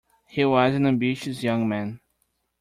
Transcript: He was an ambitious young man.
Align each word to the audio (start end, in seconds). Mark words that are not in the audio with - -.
He 0.27 0.43
was 0.45 0.73
an 0.73 0.87
ambitious 0.87 1.43
young 1.43 1.69
man. 1.69 1.99